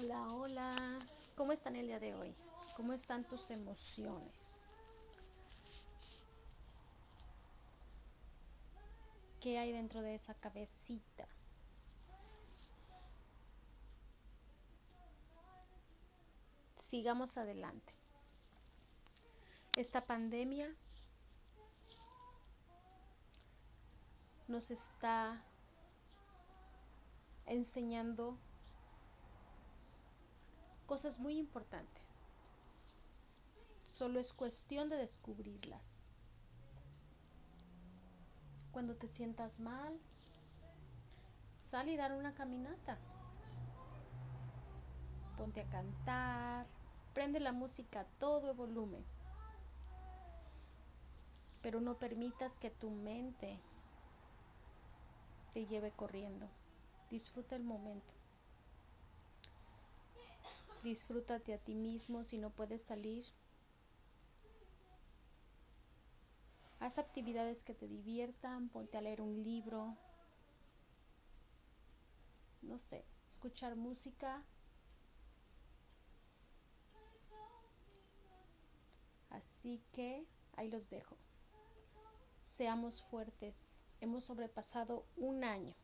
[0.00, 0.98] Hola, hola.
[1.34, 2.32] ¿Cómo están el día de hoy?
[2.76, 4.30] ¿Cómo están tus emociones?
[9.40, 11.26] ¿Qué hay dentro de esa cabecita?
[16.80, 17.92] Sigamos adelante.
[19.74, 20.72] Esta pandemia
[24.46, 25.42] nos está
[27.46, 28.38] enseñando
[30.88, 32.22] cosas muy importantes.
[33.84, 36.00] Solo es cuestión de descubrirlas.
[38.72, 40.00] Cuando te sientas mal,
[41.52, 42.96] sal y dar una caminata.
[45.36, 46.66] Ponte a cantar,
[47.12, 49.04] prende la música a todo volumen.
[51.60, 53.60] Pero no permitas que tu mente
[55.52, 56.48] te lleve corriendo.
[57.10, 58.14] Disfruta el momento.
[60.88, 63.26] Disfrútate a ti mismo si no puedes salir.
[66.80, 69.98] Haz actividades que te diviertan, ponte a leer un libro.
[72.62, 74.42] No sé, escuchar música.
[79.28, 80.24] Así que
[80.56, 81.18] ahí los dejo.
[82.42, 83.84] Seamos fuertes.
[84.00, 85.74] Hemos sobrepasado un año.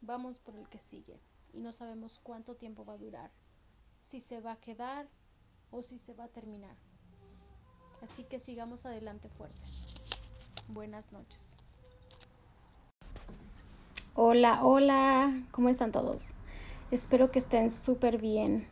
[0.00, 1.20] Vamos por el que sigue
[1.52, 3.43] y no sabemos cuánto tiempo va a durar
[4.04, 5.08] si se va a quedar
[5.70, 6.76] o si se va a terminar.
[8.02, 9.94] Así que sigamos adelante fuertes.
[10.68, 11.56] Buenas noches.
[14.14, 16.34] Hola, hola, ¿cómo están todos?
[16.90, 18.68] Espero que estén súper bien.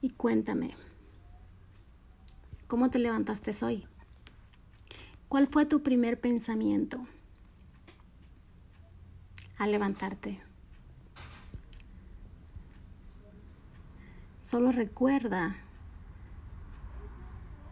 [0.00, 0.74] Y cuéntame,
[2.66, 3.86] ¿cómo te levantaste hoy?
[5.28, 7.06] ¿Cuál fue tu primer pensamiento
[9.58, 10.49] al levantarte?
[14.50, 15.54] Solo recuerda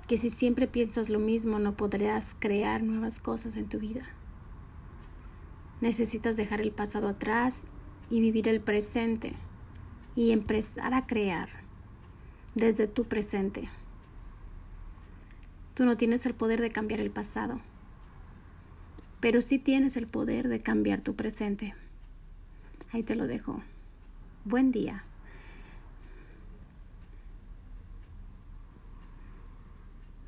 [0.06, 4.06] que si siempre piensas lo mismo no podrás crear nuevas cosas en tu vida.
[5.80, 7.66] Necesitas dejar el pasado atrás
[8.10, 9.32] y vivir el presente
[10.14, 11.48] y empezar a crear
[12.54, 13.68] desde tu presente.
[15.74, 17.58] Tú no tienes el poder de cambiar el pasado,
[19.18, 21.74] pero sí tienes el poder de cambiar tu presente.
[22.92, 23.64] Ahí te lo dejo.
[24.44, 25.02] Buen día.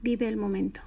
[0.03, 0.81] Vive el momento.